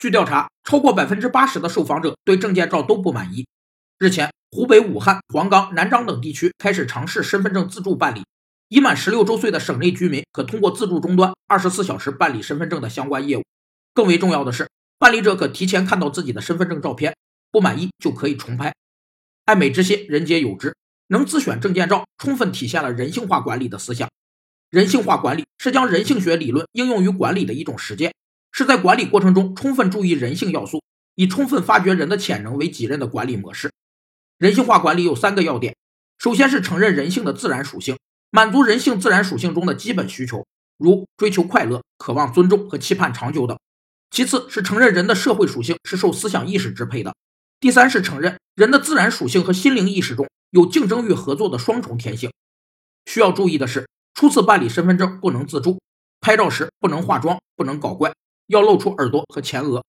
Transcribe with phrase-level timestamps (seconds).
[0.00, 3.46] 据调查，超过百分之八十的受访者对证件照都不满意。
[3.98, 8.24] 日前，湖北武汉、黄冈、南昌等地区开始尝试身份证自助办理，
[8.70, 13.42] 已满十六周岁的省内居民可通过自助终端二十四小时办理身份证的相关业务。
[13.92, 17.14] 更为重要的是，办理者可提前看到自己的身份证照片，
[17.52, 18.72] 不满意就可以重拍。
[19.44, 20.74] 爱美之心，人皆有之。
[21.08, 24.08] 能自选证件照，充分体现了人性化管理的思想。
[24.70, 28.14] 人性化管理是将人性学理论应用于管理的一种实践，
[28.52, 30.82] 是在管理过程中充分注意人性要素，
[31.14, 33.70] 以充分发掘人的潜能为己任的管理模式。
[34.38, 35.76] 人性化管理有三个要点：
[36.18, 37.98] 首先是承认人性的自然属性，
[38.30, 40.46] 满足人性自然属性中的基本需求，
[40.78, 43.56] 如追求快乐、渴望尊重和期盼长久等；
[44.10, 47.12] 其次是承认人的社会属性是受思想意识支配的；
[47.60, 50.26] 第三是承认人的自然属性和心灵意识中。
[50.50, 52.32] 有竞争与合作的双重天性。
[53.06, 55.78] 需要注意的是，初次办理身份证不能自助，
[56.20, 58.12] 拍照时不能化妆，不能搞怪，
[58.50, 59.80] 要露出耳朵和前额，